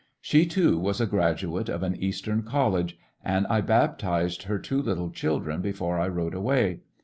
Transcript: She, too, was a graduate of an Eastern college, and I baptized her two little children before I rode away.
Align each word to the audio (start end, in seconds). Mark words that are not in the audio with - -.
She, 0.19 0.47
too, 0.47 0.79
was 0.79 0.99
a 0.99 1.05
graduate 1.05 1.69
of 1.69 1.83
an 1.83 1.95
Eastern 1.95 2.41
college, 2.41 2.97
and 3.23 3.45
I 3.51 3.61
baptized 3.61 4.41
her 4.49 4.57
two 4.57 4.81
little 4.81 5.11
children 5.11 5.61
before 5.61 5.99
I 5.99 6.07
rode 6.07 6.33
away. 6.33 6.79